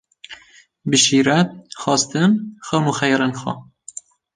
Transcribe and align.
Bi 0.89 0.97
şîret, 1.03 1.49
xwestin, 1.81 2.31
xewn 2.67 2.85
û 2.91 2.93
xeyalên 2.99 3.33
xwe 3.41 3.53